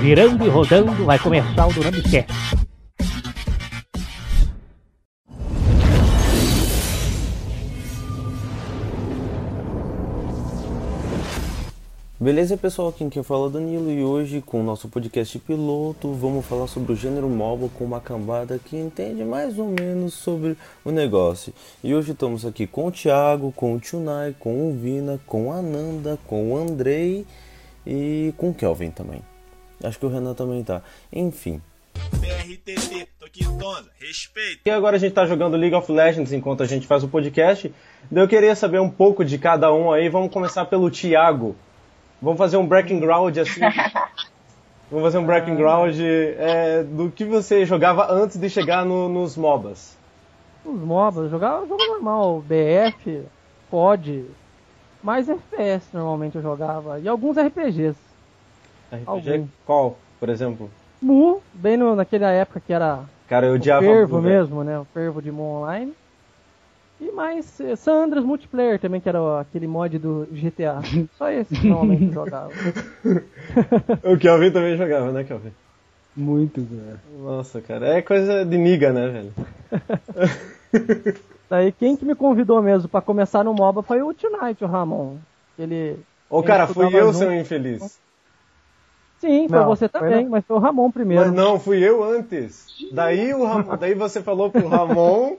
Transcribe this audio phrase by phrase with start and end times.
[0.00, 2.26] Girando e rodando, vai começar o Duramicast.
[12.22, 16.46] Beleza pessoal, aqui quem fala é Danilo e hoje com o nosso podcast piloto vamos
[16.46, 20.92] falar sobre o gênero mobile com uma cambada que entende mais ou menos sobre o
[20.92, 21.52] negócio.
[21.82, 25.60] E hoje estamos aqui com o Thiago, com o Tunai, com o Vina, com a
[25.60, 27.26] Nanda, com o Andrei
[27.86, 29.22] e com o Kelvin também.
[29.82, 30.82] Acho que o Renan também tá.
[31.12, 31.60] Enfim.
[32.14, 34.60] BRTT, tô aqui Tonza, respeito.
[34.64, 37.72] E agora a gente tá jogando League of Legends enquanto a gente faz o podcast.
[38.10, 40.08] Eu queria saber um pouco de cada um aí.
[40.08, 41.56] Vamos começar pelo Thiago.
[42.20, 43.60] Vamos fazer um breaking ground assim.
[44.90, 49.36] Vamos fazer um breaking ground é, do que você jogava antes de chegar no- nos
[49.36, 49.96] MOBAs.
[50.64, 53.22] Os MOBAs, jogava jogo normal, BF,
[53.70, 54.26] COD,
[55.02, 57.96] mais FPS normalmente eu jogava, e alguns RPGs.
[58.92, 59.46] RPG Algum.
[59.66, 60.70] qual, por exemplo?
[61.00, 64.78] Mu, bem no, naquela época que era Cara, eu o odiava fervo Mu, mesmo, né?
[64.78, 65.92] O fervo de Mu Online.
[67.00, 70.80] E mais eh, San Andreas Multiplayer também, que era o- aquele mod do GTA.
[71.18, 72.52] Só esse que normalmente eu jogava.
[74.04, 75.52] O Kelvin também jogava, né, Kelvin?
[76.16, 76.98] Muito, velho.
[77.24, 79.32] Nossa, cara, é coisa de niga, né, velho?
[81.52, 85.18] Daí quem que me convidou mesmo pra começar no MOBA foi o Tonight, o Ramon.
[85.58, 85.98] Ele
[86.30, 87.18] Ô, Ele cara, fui eu, junto.
[87.18, 88.00] seu infeliz.
[89.18, 91.26] Sim, foi Não, você foi também, mas foi o Ramon primeiro.
[91.26, 92.68] Mas não, fui eu antes.
[92.90, 93.64] Daí, o Ram...
[93.76, 95.36] Daí você falou pro Ramon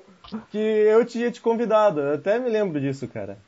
[0.51, 1.99] que eu tinha te convidado.
[1.99, 3.39] Eu até me lembro disso, cara.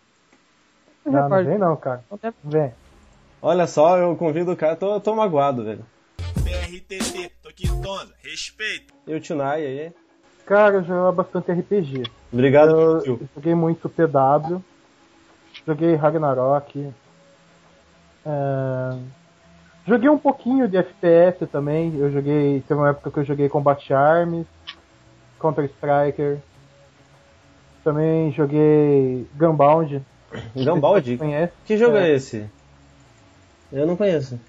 [1.06, 2.04] Não, não vem não, cara.
[2.44, 2.74] Vem.
[3.44, 5.86] Olha só, eu convido o cara, tô, tô magoado, velho.
[6.38, 8.92] BRTT, tô aqui Tonza, respeito.
[9.06, 9.94] E o Tunai aí?
[10.46, 12.04] Cara, eu jogava bastante RPG.
[12.32, 13.30] Obrigado, Eu tio.
[13.36, 14.62] joguei muito PW.
[15.66, 16.92] Joguei Ragnarok.
[18.26, 18.98] é,
[19.88, 21.96] Joguei um pouquinho de FPS também.
[21.98, 22.62] Eu joguei.
[22.68, 24.46] Teve uma época que eu joguei Combat Arms,
[25.40, 26.38] Counter Striker.
[27.84, 30.02] Também joguei Gunbound.
[30.56, 31.18] Gunbound?
[31.18, 31.54] Conhece?
[31.66, 32.10] Que jogo é.
[32.10, 32.14] É.
[32.16, 32.50] esse?
[33.72, 34.40] Eu não conheço.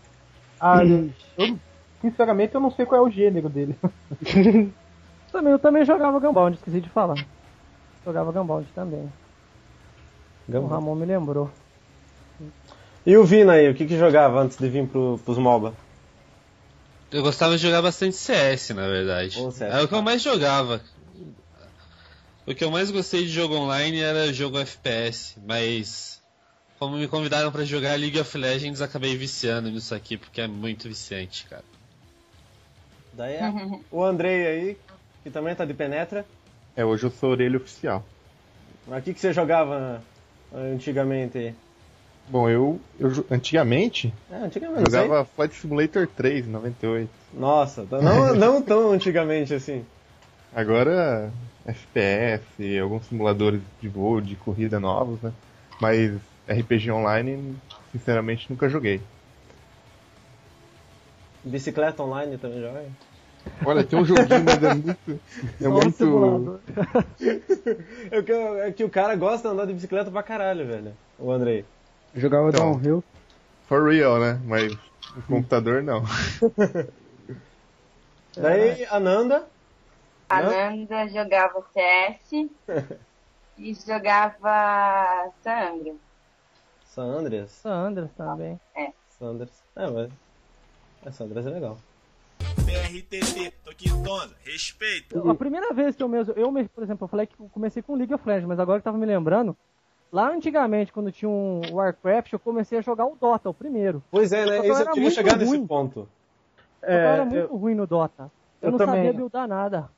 [0.60, 0.80] Ah,
[1.38, 1.58] eu,
[2.00, 3.76] sinceramente eu não sei qual é o gênero dele.
[5.36, 7.22] Também, eu também jogava Gunbound, esqueci de falar.
[8.06, 9.12] Jogava Gunbound também.
[10.48, 11.50] O Ramon me lembrou.
[13.04, 15.74] E o Vina aí, o que que jogava antes de vir pro, pros MOBA?
[17.12, 19.38] Eu gostava de jogar bastante CS, na verdade.
[19.38, 20.80] Ô, CS, Era o que eu mais jogava.
[22.46, 26.18] O que eu mais gostei de jogo online era jogo FPS, mas
[26.78, 30.88] como me convidaram pra jogar League of Legends, acabei viciando nisso aqui porque é muito
[30.88, 31.64] viciante, cara.
[33.12, 33.52] Daí é
[33.90, 34.78] o Andrei aí,
[35.26, 36.24] que também tá de penetra.
[36.76, 38.04] É, hoje eu sou orelha oficial.
[38.86, 40.02] Mas o que que você jogava
[40.52, 41.54] eh, antigamente aí?
[42.28, 45.02] Bom, eu, eu antigamente É, antigamente, não sei.
[45.02, 47.10] jogava Flight Simulator 3, 98.
[47.32, 49.84] Nossa, tá- não, não tão antigamente assim.
[50.52, 51.32] Agora
[51.64, 55.32] FPS, alguns simuladores de voo, de corrida novos, né?
[55.80, 57.60] Mas RPG online,
[57.92, 59.00] sinceramente, nunca joguei.
[61.42, 62.94] Bicicleta online também joga?
[63.64, 65.20] Olha, tem um joguinho, mas é muito.
[65.60, 66.60] É um muito.
[68.10, 70.96] É que, é que o cara gosta de andar de bicicleta pra caralho, velho.
[71.18, 71.64] O Andrei.
[72.14, 72.72] Jogava Então.
[72.72, 73.02] Downhill.
[73.68, 74.40] For real, né?
[74.44, 74.72] Mas
[75.14, 76.02] no computador não.
[78.36, 79.48] Daí, a Nanda.
[80.28, 80.70] A Né?
[80.70, 82.48] Nanda jogava CS
[83.58, 85.96] e jogava San Andreas.
[86.84, 87.50] San Andreas.
[87.50, 88.60] San Andreas também.
[89.18, 89.62] San Andreas.
[89.74, 90.10] É, mas.
[91.04, 91.78] É, San Andreas é legal.
[92.66, 95.30] BRTT, tô aqui Tonza, respeito.
[95.30, 97.80] A primeira vez que eu mesmo, eu mesmo, por exemplo, eu falei que eu comecei
[97.80, 99.56] com League of Legends, mas agora que eu tava me lembrando,
[100.10, 104.02] lá antigamente, quando tinha um Warcraft, eu comecei a jogar o Dota, o primeiro.
[104.10, 104.68] Pois é, né?
[104.68, 105.64] Isso eu queria chegar nesse ruim.
[105.64, 106.08] ponto.
[106.82, 108.32] eu era muito eu, ruim no Dota.
[108.60, 108.96] Eu, eu não também.
[108.96, 109.88] sabia buildar nada.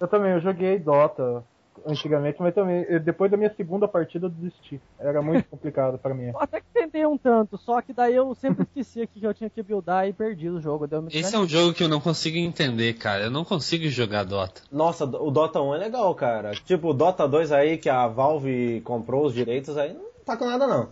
[0.00, 1.44] eu também, eu joguei Dota
[1.84, 4.80] antigamente, mas também, eu- depois da minha segunda partida eu desisti.
[4.98, 6.32] Era muito complicado pra mim.
[6.38, 9.62] Até que tentei um tanto, só que daí eu sempre esquecia que eu tinha que
[9.62, 10.86] buildar e perdi o jogo.
[10.86, 13.24] Deu Esse é um jogo que eu não consigo entender, cara.
[13.24, 14.62] Eu não consigo jogar Dota.
[14.70, 16.52] Nossa, o Dota 1 é legal, cara.
[16.52, 20.46] Tipo, o Dota 2 aí, que a Valve comprou os direitos aí, não tá com
[20.46, 20.88] nada não.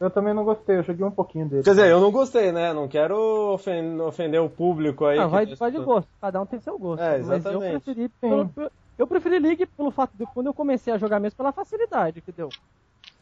[0.00, 1.64] Eu também não gostei, eu joguei um pouquinho dele.
[1.64, 2.72] Quer dizer, eu não gostei, né?
[2.72, 3.16] Não quero
[3.54, 5.18] ofen- ofender o público aí.
[5.18, 7.02] Ah, que vai, vai de gosto, cada um tem seu gosto.
[7.02, 7.82] É, Mas eu exatamente.
[7.84, 8.50] preferi, pelo-
[8.98, 12.32] eu preferi League pelo fato de quando eu comecei a jogar mesmo pela facilidade que
[12.32, 12.48] deu.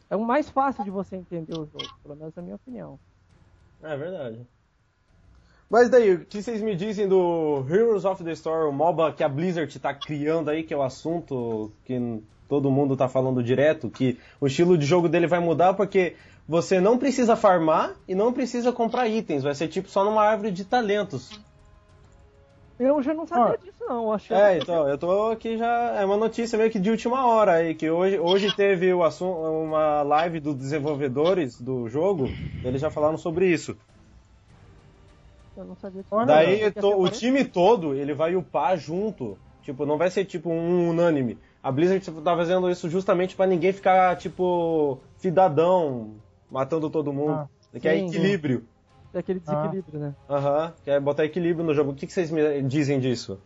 [0.09, 2.99] É o mais fácil de você entender o jogo, pelo menos na minha opinião.
[3.83, 4.39] É verdade.
[5.69, 9.23] Mas daí, o que vocês me dizem do Heroes of the Storm, o MOBA que
[9.23, 13.89] a Blizzard tá criando aí, que é o assunto que todo mundo tá falando direto,
[13.89, 16.15] que o estilo de jogo dele vai mudar porque
[16.47, 19.43] você não precisa farmar e não precisa comprar itens.
[19.43, 21.37] Vai ser tipo só numa árvore de talentos.
[22.79, 23.57] Eu já não sabia Ah.
[23.57, 24.11] disso, não.
[24.11, 25.95] Achei É, então, eu tô aqui já.
[25.99, 29.35] É uma notícia meio que de última hora aí, que hoje, hoje teve o assunto,
[29.39, 33.75] uma live dos desenvolvedores do jogo, eles já falaram sobre isso.
[35.55, 36.15] Eu não sabia disso.
[36.25, 39.39] Daí to- ser o time todo, ele vai upar junto.
[39.63, 41.39] Tipo, não vai ser tipo um unânime.
[41.61, 47.31] A Blizzard tá fazendo isso justamente pra ninguém ficar, tipo, fidadão, matando todo mundo.
[47.73, 48.05] Ah, que é sim.
[48.07, 48.59] equilíbrio.
[48.59, 48.67] Tem
[49.19, 50.15] aquele desequilíbrio, né?
[50.29, 51.91] Aham, quer botar equilíbrio no jogo.
[51.91, 53.39] O que, que vocês me dizem disso?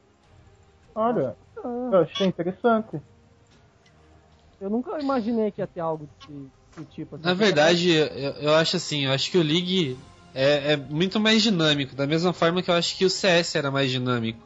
[0.95, 3.01] Olha, Ah, eu achei interessante.
[4.59, 7.15] eu nunca imaginei que ia ter algo desse, desse tipo.
[7.15, 7.25] assim.
[7.25, 9.97] Na verdade, eu, eu acho assim, eu acho que o League
[10.33, 13.69] é, é muito mais dinâmico, da mesma forma que eu acho que o CS era
[13.71, 14.39] mais dinâmico.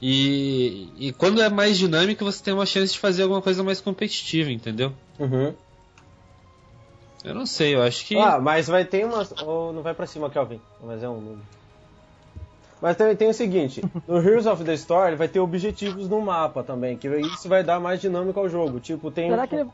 [0.00, 3.80] E, e quando é mais dinâmico, você tem uma chance de fazer alguma coisa mais
[3.80, 4.92] competitiva, entendeu?
[5.18, 5.54] Uhum.
[7.24, 8.16] Eu não sei, eu acho que.
[8.16, 9.32] Ah, mas vai ter umas.
[9.42, 10.60] Oh, não vai pra cima, Kelvin.
[10.82, 11.42] Mas é um número.
[12.80, 16.62] Mas também tem o seguinte: no Heroes of the Story vai ter objetivos no mapa
[16.62, 18.78] também, que isso vai dar mais dinâmica ao jogo.
[18.80, 19.30] Tipo, tem.
[19.30, 19.70] Será que ele-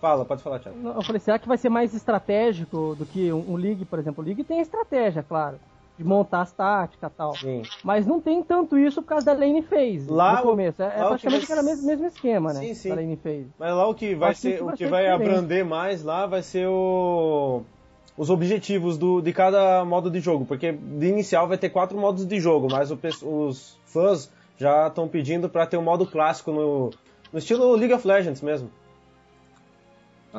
[0.00, 0.76] Fala, pode falar, Thiago.
[0.88, 4.22] Eu falei, será que vai ser mais estratégico do que um, um League, por exemplo?
[4.22, 5.58] O League tem estratégia, claro,
[5.98, 7.34] de montar as táticas e tal.
[7.36, 7.62] Sim.
[7.82, 10.82] Mas não tem tanto isso por causa da lane phase Lá no começo.
[10.82, 12.60] É, lá o praticamente que vai- aquele mesmo, mesmo esquema, né?
[12.60, 12.88] Sim, sim.
[12.90, 13.46] Da lane phase.
[13.58, 15.28] Mas lá o que vai Acho que ser, isso o que vai diferente.
[15.30, 17.62] abrander mais lá vai ser o
[18.18, 22.24] os objetivos do, de cada modo de jogo, porque de inicial vai ter quatro modos
[22.24, 26.90] de jogo, mas o os fãs já estão pedindo pra ter um modo clássico no,
[27.30, 28.70] no estilo League of Legends mesmo.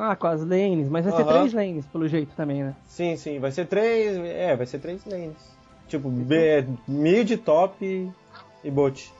[0.00, 1.38] Ah, com as lanes, mas vai ser Aham.
[1.38, 2.74] três lanes, pelo jeito também, né?
[2.86, 5.36] Sim, sim, vai ser três, é, vai ser três lanes.
[5.88, 8.08] Tipo, B- mid, top e-
[8.62, 9.12] e bot.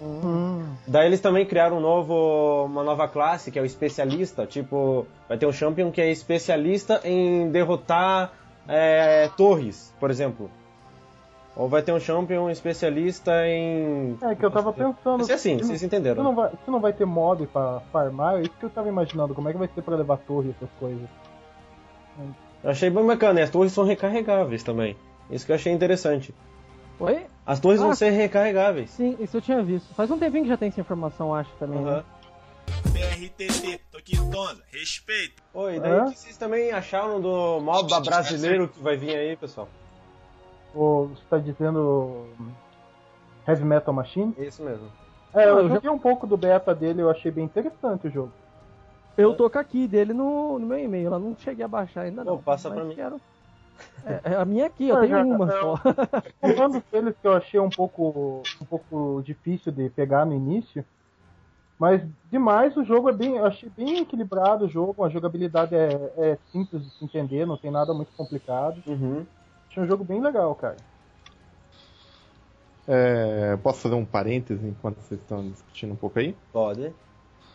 [0.00, 4.46] Hum, Daí eles também criaram um novo, uma nova classe, que é o especialista.
[4.46, 8.30] Tipo, vai ter um champion que é especialista em derrotar
[8.68, 10.50] é, torres, por exemplo.
[11.56, 14.18] Ou vai ter um champion especialista em.
[14.20, 15.16] é que eu tava pensando.
[15.18, 16.16] Vai ser assim, vocês entenderam.
[16.16, 18.88] Se não, vai, se não vai ter mob pra farmar, é isso que eu tava
[18.88, 19.34] imaginando.
[19.34, 21.08] Como é que vai ser pra levar torre e essas coisas?
[22.62, 24.96] Eu achei bem bacana, e as torres são recarregáveis também.
[25.30, 26.34] Isso que eu achei interessante.
[27.00, 27.26] Oi?
[27.46, 27.94] As torres vão Ah.
[27.94, 28.90] ser recarregáveis.
[28.90, 29.94] Sim, isso eu tinha visto.
[29.94, 31.78] Faz um tempinho que já tem essa informação, acho, também.
[31.78, 31.96] Aham.
[31.96, 32.04] né?
[32.90, 33.80] BRTT,
[34.72, 35.42] respeito.
[35.54, 39.68] Oi, daí o que vocês também acharam do MOBA brasileiro que vai vir aí, pessoal?
[40.76, 42.26] Ou você tá dizendo
[43.48, 44.34] Heavy Metal Machine?
[44.38, 44.90] Isso mesmo.
[45.34, 48.10] É, eu eu já- joguei um pouco do beta dele, eu achei bem interessante o
[48.10, 48.32] jogo.
[49.16, 52.22] Eu tô com aqui dele no, no meu e-mail, lá não cheguei a baixar ainda
[52.22, 52.36] não.
[52.36, 52.94] Pô, passa pra mim.
[52.94, 53.18] Quero...
[54.04, 55.76] É, é a minha aqui, eu tenho uma eu- só.
[56.40, 60.84] Falando deles que eu achei um pouco, um pouco difícil de pegar no início,
[61.78, 66.12] mas demais o jogo é bem, eu achei bem equilibrado o jogo, a jogabilidade é,
[66.18, 68.82] é simples de se entender, não tem nada muito complicado.
[68.86, 69.26] Uhum.
[69.76, 70.76] Achei um jogo bem legal, cara.
[72.88, 76.34] É, posso fazer um parêntese enquanto vocês estão discutindo um pouco aí?
[76.50, 76.94] Pode.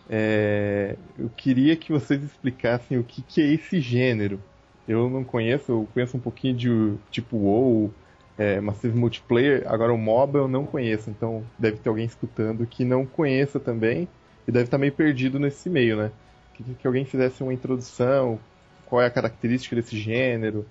[0.07, 4.39] É, eu queria que vocês explicassem o que, que é esse gênero.
[4.87, 7.91] Eu não conheço, eu conheço um pouquinho de tipo WoW,
[8.37, 12.85] é, Massive Multiplayer, agora o MOBA eu não conheço, então deve ter alguém escutando que
[12.85, 14.07] não conheça também
[14.47, 16.11] e deve estar meio perdido nesse meio, né?
[16.53, 18.39] Queria que alguém fizesse uma introdução,
[18.85, 20.67] qual é a característica desse gênero,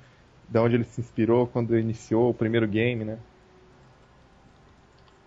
[0.51, 3.19] de onde ele se inspirou quando iniciou o primeiro game, né?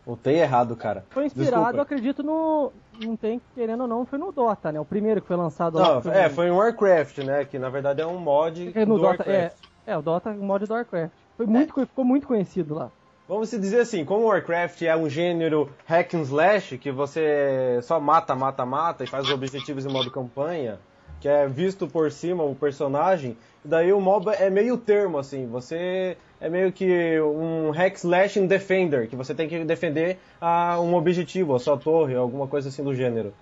[0.05, 1.05] Voltei errado, cara.
[1.11, 2.73] Foi inspirado, acredito, no.
[2.91, 4.79] Não tem, querendo ou não, foi no Dota, né?
[4.79, 6.01] O primeiro que foi lançado Não, lá.
[6.11, 7.45] é, foi em Warcraft, né?
[7.45, 9.57] Que na verdade é um mod Porque no do Dota, é, Warcraft.
[9.85, 11.13] é, o Dota, o mod do Warcraft.
[11.37, 12.91] Foi muito, co- Ficou muito conhecido lá.
[13.27, 17.79] Vamos se dizer assim, como o Warcraft é um gênero hack and slash, que você
[17.81, 20.79] só mata, mata, mata e faz os objetivos em modo campanha,
[21.23, 26.17] que é visto por cima o personagem, daí o MOBA é meio termo, assim, você
[26.41, 31.55] é meio que um hack slash defender, que você tem que defender a um objetivo,
[31.55, 33.33] a sua torre, alguma coisa assim do gênero.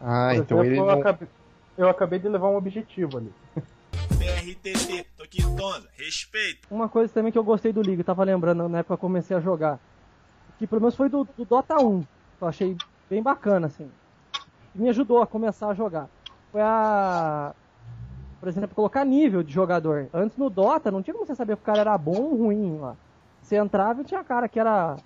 [0.00, 1.00] Ah, Por então exemplo, ele eu, não...
[1.00, 1.28] acabei,
[1.78, 3.32] eu acabei de levar um objetivo ali.
[4.18, 6.66] BRTT, Toquitona, respeito.
[6.68, 9.36] Uma coisa também que eu gostei do League, tava lembrando na época que eu comecei
[9.36, 9.78] a jogar.
[10.58, 12.00] Que pelo menos foi do, do Dota 1.
[12.00, 12.06] Que
[12.42, 12.76] eu achei
[13.08, 13.88] bem bacana, assim.
[14.72, 16.08] Que me ajudou a começar a jogar.
[16.50, 17.52] Foi a.
[18.40, 20.08] Por exemplo, colocar nível de jogador.
[20.12, 22.78] Antes no Dota não tinha como você saber se o cara era bom ou ruim
[22.78, 22.94] lá.
[23.42, 24.96] Você entrava e tinha cara que era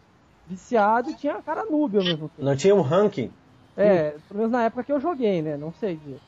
[0.46, 2.44] viciado e tinha cara noob ao mesmo tempo.
[2.44, 3.30] Não tinha um ranking?
[3.76, 5.56] É, pelo menos na época que eu joguei, né?
[5.56, 6.20] Não sei dizer.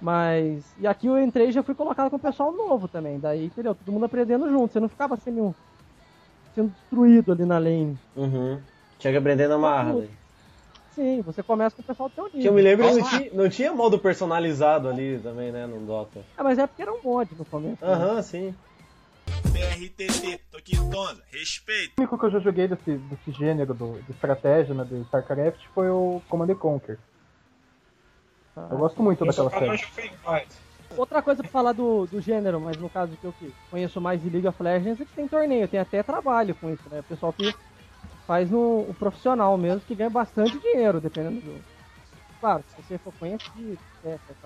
[0.00, 0.64] Mas.
[0.78, 3.18] E aqui eu entrei e já fui colocado com o pessoal novo também.
[3.18, 3.74] Daí, entendeu?
[3.74, 4.72] Todo mundo aprendendo junto.
[4.72, 5.54] Você não ficava sendo,
[6.54, 7.98] sendo destruído ali na lane.
[8.16, 8.60] Uhum.
[8.98, 9.96] Tinha que aprender na marra.
[11.00, 12.40] Sim, você começa com o pessoal do teu nível.
[12.42, 13.16] Que eu me lembro, não Nossa.
[13.16, 16.20] tinha, não tinha modo personalizado ali também, né, no Dota.
[16.36, 17.82] Ah, mas é porque era um mod no começo.
[17.82, 17.90] né?
[17.90, 18.54] Aham, sim.
[19.46, 21.94] BRTT, Toquitona, respeito.
[21.96, 25.64] O único que eu já joguei desse, desse gênero do, de estratégia, né, do StarCraft,
[25.74, 26.98] foi o Command and Conquer.
[28.70, 29.82] Eu gosto muito daquela série.
[30.98, 34.20] Outra coisa pra falar do, do gênero, mas no caso que eu que conheço mais
[34.20, 37.00] de League of Legends, é que tem torneio, tem até trabalho com isso, né?
[37.00, 37.54] O pessoal que
[38.26, 41.60] faz no o profissional mesmo, que ganha bastante dinheiro, dependendo do.
[42.40, 44.36] Claro, se você for conhecido, é, tem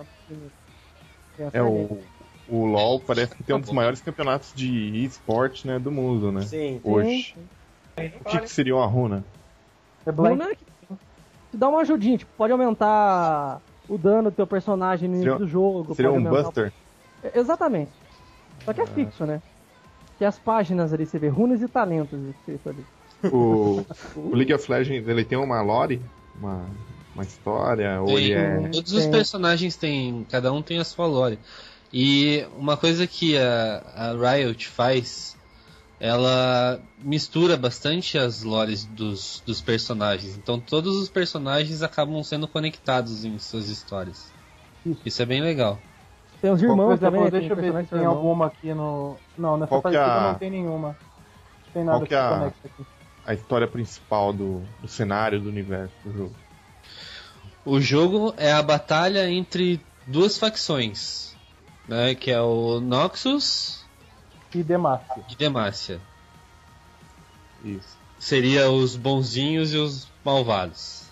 [1.45, 2.03] essa É o,
[2.47, 6.31] o LoL parece que tem um Tá dos maiores campeonatos de esporte né, do mundo,
[6.31, 6.41] né?
[6.41, 6.81] Sim.
[6.83, 7.35] Hoje.
[7.97, 9.23] O que, que seria uma runa?
[10.05, 10.11] É.
[10.11, 15.15] Runa que te dá uma ajudinha, tipo, pode aumentar o dano do teu personagem no
[15.15, 15.95] início Seria- do jogo.
[15.95, 16.73] Seria pode um o- Buster?
[17.23, 17.91] É, Exatamente.
[18.65, 19.41] Só que é fixo, né?
[20.17, 22.85] Tem as páginas ali, você vê runas e talentos escrito ali.
[23.31, 26.01] O, o League of Legends ele tem uma lore?
[26.39, 26.65] Uma,
[27.13, 28.01] uma história?
[28.01, 28.69] Ou ele Tem- é.
[28.69, 29.11] Todos os Tem.
[29.11, 30.25] personagens têm.
[30.29, 31.39] Cada um tem a sua lore.
[31.93, 35.37] E uma coisa que a, a Riot faz,
[35.99, 40.35] ela mistura bastante as lores dos, dos personagens.
[40.37, 44.29] Então todos os personagens acabam sendo conectados em suas histórias.
[44.85, 44.99] Isso.
[45.05, 45.79] Isso é bem legal.
[46.41, 47.31] Tem os irmãos também, né?
[47.31, 49.15] deixa eu ver se tem alguma aqui no.
[49.37, 50.87] Não, nessa Qual é partida a- não tem nenhuma.
[50.89, 52.85] Não tem nada Qual que, que é a- conecta aqui.
[53.25, 56.35] A história principal do, do cenário do universo do jogo?
[57.65, 61.35] O jogo é a batalha entre duas facções,
[61.87, 62.13] né?
[62.13, 63.83] Que é o Noxus
[64.53, 65.23] E Demacia.
[65.29, 65.99] e Demacia.
[67.63, 67.97] Isso.
[68.19, 71.03] Seria os bonzinhos e os malvados.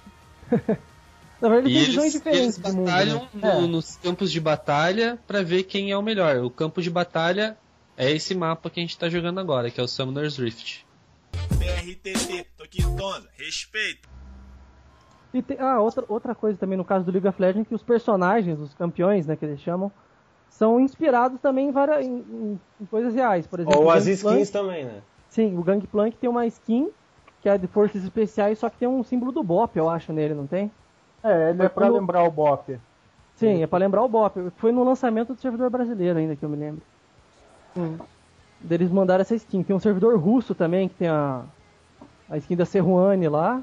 [1.41, 2.85] Na verdade, E tem visões diferentes eles de mundo.
[2.85, 3.53] batalham né?
[3.61, 6.37] no- nos campos de batalha pra ver quem é o melhor.
[6.37, 7.57] O campo de batalha
[7.97, 10.85] é esse mapa que a gente tá jogando agora, que é o Summoner's Rift.
[11.63, 14.09] BRTT, Toquitona, respeito.
[15.33, 17.81] E tem, ah, outra, outra coisa também no caso do League of Legends, que os
[17.81, 19.91] personagens, os campeões, né, que eles chamam,
[20.49, 23.47] são inspirados também em, várias, em, em- em coisas reais.
[23.47, 25.01] Por exemplo, Ou as Gangplank- skins também, né?
[25.29, 26.89] Sim, o Gangplank tem uma skin
[27.41, 30.33] que é de forças especiais, só que tem um símbolo do Bop, eu acho, nele,
[30.33, 30.71] não tem?
[31.23, 32.79] É, ele é pra Quando- lembrar o Bop.
[33.35, 34.39] Sim, é pra lembrar o Bop.
[34.57, 36.81] Foi no lançamento do servidor brasileiro ainda, que eu me lembro.
[37.73, 37.97] Sim.
[38.69, 39.63] Eles mandaram essa skin.
[39.63, 41.43] Tem um servidor russo também, que tem a,
[42.29, 43.61] a skin da Serruane lá.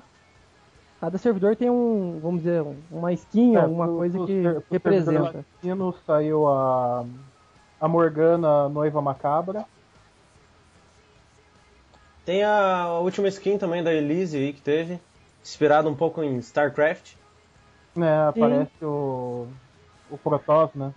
[1.01, 5.45] Cada servidor tem um, vamos dizer, uma skin, É, alguma pro- coisa pro que representa.
[5.63, 7.07] latino saiu a,
[7.81, 9.65] a Morgana Noiva Macabra.
[12.25, 15.01] Tem a última skin também da Elise aí que teve.
[15.43, 17.15] Inspirado um pouco em StarCraft.
[17.97, 19.49] Né, aparece o,
[20.11, 20.93] o Protoss, né?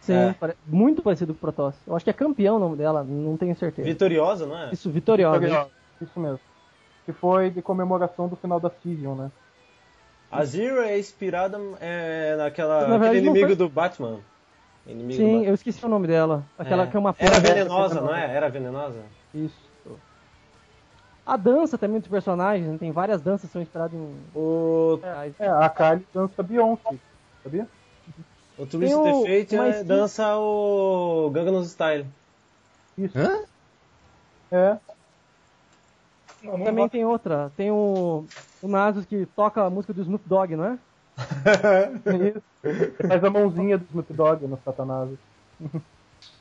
[0.00, 0.34] Sim, É.
[0.66, 1.74] muito parecido com o Protoss.
[1.86, 3.86] Eu acho que é campeão o nome dela, não tenho certeza.
[3.86, 4.70] Vitoriosa, não é?
[4.72, 5.38] Isso, Vitoriosa.
[5.38, 6.40] Vitoriosa, Isso mesmo.
[7.04, 9.30] Que foi de comemoração do final da Season, né?
[10.30, 14.20] A Zero é inspirada é, naquela Na verdade, inimigo foi- do Batman.
[14.86, 15.44] Inimigo do Sim, Batman.
[15.48, 16.44] eu esqueci o nome dela.
[16.58, 16.86] Aquela É.
[16.86, 18.34] que é uma Era flor venenosa, dessa, não é?
[18.34, 19.00] Era venenosa?
[19.34, 19.68] Isso.
[21.26, 22.78] A dança também dos personagens, né?
[22.78, 24.14] tem várias danças que são inspiradas em.
[24.34, 25.34] O, reais.
[25.38, 26.94] É, a Kylie dança Beyoncé,
[27.42, 27.68] sabia?
[28.58, 32.06] O Twisted o- Fate é, dança o Gangnam Style.
[32.96, 33.16] Isso.
[33.18, 33.38] Hã?
[34.50, 34.76] É.
[36.64, 37.50] Também tem outra.
[37.56, 38.24] Tem o.
[38.62, 40.78] O Nasus que toca a música do Snoop Dogg, não é?
[42.28, 42.42] Isso.
[43.08, 45.08] Faz a mãozinha do Snoop Dogg no Satanás.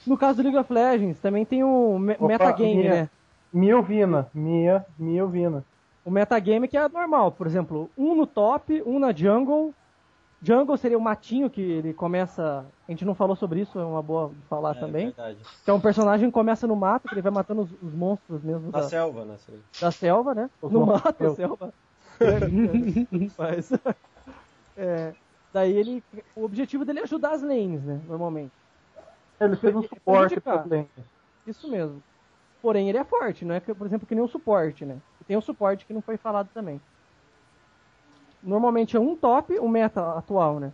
[0.06, 3.10] No caso do League of Legends, também tem o me- Opa, metagame, minha- né?
[3.54, 4.28] Milvina.
[4.34, 5.64] Mia, Milvina.
[6.06, 9.74] O metagame que é normal, por exemplo, um no top, um na jungle.
[10.48, 12.66] Jungle seria o matinho que ele começa.
[12.88, 15.08] A gente não falou sobre isso, é uma boa de falar É, também.
[15.08, 15.39] verdade.
[15.66, 18.42] Que é um personagem que começa no mato, que ele vai matando os, os monstros
[18.42, 19.36] mesmo Na da, selva, né?
[19.82, 20.50] da selva, né?
[20.62, 21.74] Os no monstros mato, selva.
[23.38, 23.72] Mas,
[24.77, 25.13] é,
[25.51, 26.01] daí ele.
[26.34, 28.00] O objetivo dele é ajudar as lanes, né?
[28.08, 28.54] Normalmente.
[29.42, 30.88] Ele fez um suporte pra lanes.
[31.46, 32.01] Isso mesmo.
[32.62, 34.98] Porém, ele é forte, não é, que, por exemplo, que nem o suporte, né?
[35.20, 36.80] E tem o suporte que não foi falado também.
[38.48, 40.72] Normalmente é um top, o meta atual, né?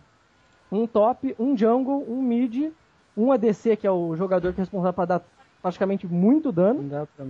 [0.70, 2.72] Um top, um jungle, um mid,
[3.16, 5.22] um ADC, que é o jogador que é responsável para dar
[5.60, 6.80] praticamente muito dano.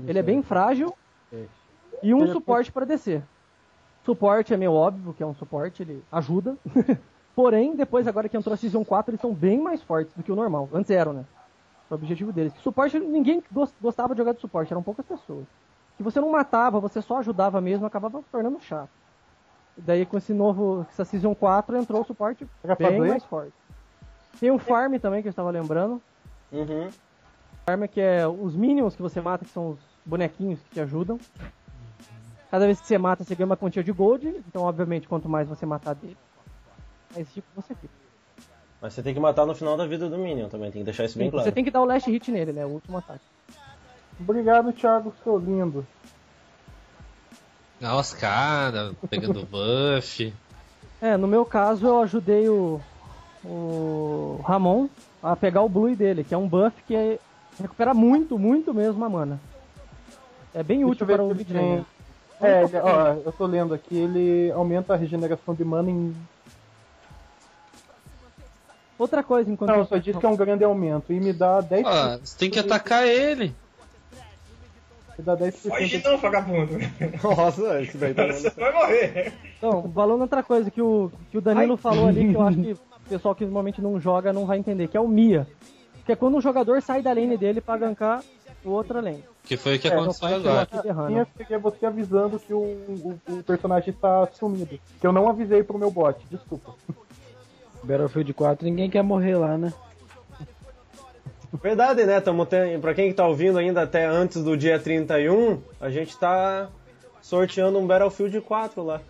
[0.09, 0.95] Ele é bem frágil.
[2.03, 3.23] E um é suporte para descer.
[4.05, 6.57] Suporte é meio óbvio que é um suporte, ele ajuda.
[7.35, 10.31] Porém, depois, agora que entrou a Season 4, eles são bem mais fortes do que
[10.31, 10.69] o normal.
[10.73, 11.25] Antes eram, né?
[11.91, 12.53] O objetivo deles.
[12.63, 15.45] Suporte, ninguém gos- gostava de jogar de suporte, eram poucas pessoas.
[15.97, 18.91] Que você não matava, você só ajudava mesmo, acabava se tornando chato.
[19.77, 22.47] E daí, com esse novo, essa Season 4, entrou o suporte
[22.79, 23.53] bem mais forte.
[24.39, 26.01] Tem o Farm também, que eu estava lembrando.
[26.53, 26.89] Uhum.
[27.67, 31.19] Farm que é os minions que você mata, que são os bonequinhos que te ajudam.
[32.51, 34.29] Cada vez que você mata, você ganha uma quantia de gold.
[34.49, 36.17] Então, obviamente, quanto mais você matar dele,
[37.15, 37.93] mais rico você fica.
[38.81, 41.05] Mas você tem que matar no final da vida do Minion também, tem que deixar
[41.05, 41.45] isso bem claro.
[41.45, 42.67] Você tem que dar o last hit nele, né?
[42.67, 43.25] O último ataque.
[44.21, 45.87] Obrigado, Thiago, seu lindo.
[47.87, 50.33] Ah, os caras pegando buff.
[51.03, 52.81] É, no meu caso, eu ajudei o,
[53.45, 54.89] o Ramon
[55.23, 57.19] a pegar o Blue dele, que é um buff que é-
[57.61, 59.41] recupera muito, muito mesmo a mana.
[60.55, 61.71] É bem Deixa útil eu ver para o se ele mid tem.
[61.71, 61.85] laner.
[62.41, 66.15] É, ele- ó, eu tô lendo aqui, ele aumenta a regeneração de mana em.
[68.99, 71.13] Outra coisa, enquanto Não, só diz que é um grande aumento.
[71.13, 71.85] E me dá 10%.
[71.87, 73.55] Ó, você tem que atacar ele.
[75.19, 76.73] Dá 10% Foge não, vagabundo.
[77.23, 79.33] Nossa, isso daí tá Você vai morrer.
[79.59, 82.73] Então, falando outra coisa que o, que o Danilo falou ali, que eu acho que
[82.73, 82.79] o
[83.09, 85.47] pessoal que normalmente não joga não vai entender, que é o Mia.
[86.05, 88.23] Que é quando um jogador sai da lane dele pra gankar
[88.65, 89.25] o outra lane.
[89.45, 90.67] Que foi o que É, aconteceu agora.
[91.37, 94.79] que ser você avisando que o, o, o personagem está sumido.
[95.01, 96.75] Que eu não avisei pro meu bot, desculpa.
[97.83, 99.73] Battlefield 4 ninguém quer morrer lá, né?
[101.63, 102.21] Verdade, né?
[102.21, 102.81] Tamo ten...
[102.81, 106.69] Pra quem que tá ouvindo ainda até antes do dia 31, a gente tá
[107.23, 109.01] sorteando um Battlefield 4 lá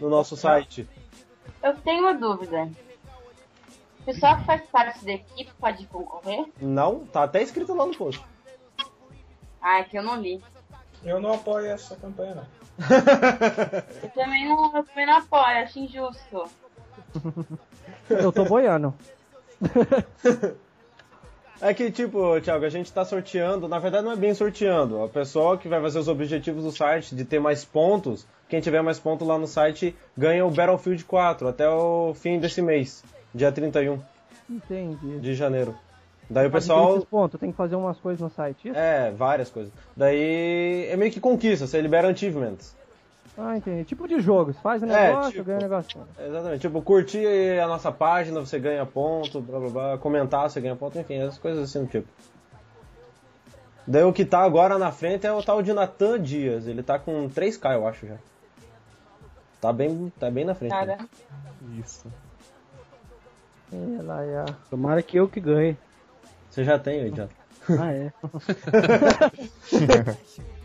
[0.00, 0.88] no nosso site.
[1.62, 2.68] Eu tenho uma dúvida.
[4.00, 6.46] O pessoal que faz parte da equipe pode concorrer?
[6.60, 8.24] Não, tá até escrito lá no post.
[9.60, 10.42] Ah, é que eu não li.
[11.04, 12.46] Eu não apoio essa campanha, não.
[14.02, 16.44] Eu também não, eu também não apoio, acho injusto.
[18.10, 18.92] Eu tô boiando.
[21.62, 25.00] É que, tipo, Thiago, a gente tá sorteando, na verdade não é bem sorteando.
[25.00, 28.82] A pessoa que vai fazer os objetivos do site de ter mais pontos, quem tiver
[28.82, 33.52] mais pontos lá no site ganha o Battlefield 4 até o fim desse mês, dia
[33.52, 34.00] 31
[34.50, 35.20] Entendi.
[35.20, 35.72] de janeiro.
[36.28, 37.00] Daí o pessoal.
[37.08, 38.68] pontos, tem que fazer umas coisas no site.
[38.68, 38.76] Isso?
[38.76, 39.72] É, várias coisas.
[39.96, 42.74] Daí é meio que conquista, você libera achievements.
[43.36, 43.84] Ah, entendi.
[43.84, 46.06] Tipo de jogo, você faz o É, negócio, tipo- ganha o negócio.
[46.18, 46.60] Exatamente.
[46.60, 47.26] Tipo, curtir
[47.62, 49.98] a nossa página, você ganha ponto, blá blá blá.
[49.98, 52.06] Comentar, você ganha ponto, enfim, essas coisas assim do tipo.
[53.86, 56.66] Daí o que tá agora na frente é o tal de Natan Dias.
[56.66, 58.16] Ele tá com 3k, eu acho já.
[59.60, 60.70] Tá bem, tá bem na frente.
[60.72, 61.08] Cara, né?
[61.82, 62.06] Isso.
[63.72, 64.44] É, lá, é.
[64.68, 65.76] Tomara que eu que ganhe.
[66.50, 67.32] Você já tem, idiota.
[67.80, 68.12] Ah, é.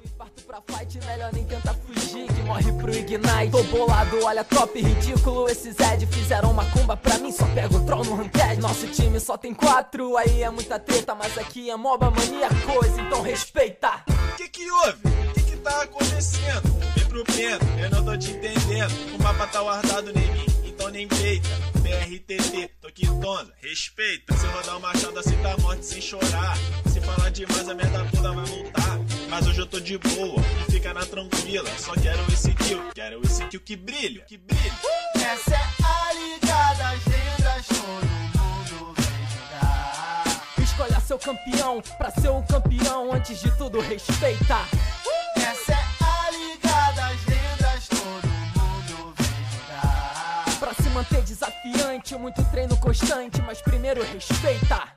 [0.47, 5.49] Pra fight, melhor nem tentar fugir Que morre pro Ignite Tô bolado, olha top, ridículo
[5.49, 9.38] Esses Zed fizeram macumba pra mim Só pego o troll no ranked Nosso time só
[9.38, 14.05] tem quatro Aí é muita treta, mas aqui é moba mania coisa Então respeita
[14.38, 14.99] Que que houve?
[15.33, 16.77] Que que tá acontecendo?
[16.95, 18.91] Vem pro pento, eu não tô te entendendo.
[19.19, 21.49] O mapa tá guardado, neguinho, então nem peita.
[21.75, 24.36] BRTT, tô quintona, respeita.
[24.36, 26.57] Se rodar o machado assim tá morte sem chorar.
[26.91, 28.46] Se falar demais a merda toda vai.
[29.38, 31.69] Mas hoje eu tô de boa, e fica na tranquila.
[31.78, 34.73] Só quero esse kill, quero esse kill que brilha, que brilha.
[35.13, 40.23] Essa é a liga das lendas Todo mundo vem jogar
[40.58, 44.58] Escolha seu campeão Pra ser um campeão Antes de tudo respeita
[45.36, 52.43] Essa é a liga das lendas Todo mundo vem jogar Pra se manter desafiante Muito
[52.45, 54.96] treino constante Mas primeiro respeita